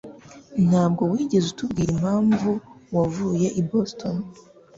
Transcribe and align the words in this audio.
Ntabwo 0.67 1.03
wigeze 1.11 1.45
utubwira 1.49 1.89
impamvu 1.95 2.51
wavuye 2.95 3.47
i 3.59 3.61
Boston. 3.69 4.15